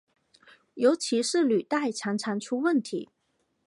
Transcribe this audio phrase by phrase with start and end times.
[0.73, 3.09] 尤其是履带常常出问题。